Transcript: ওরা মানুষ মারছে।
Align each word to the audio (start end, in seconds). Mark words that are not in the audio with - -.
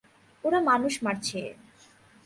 ওরা 0.43 0.59
মানুষ 0.69 0.93
মারছে। 1.05 1.41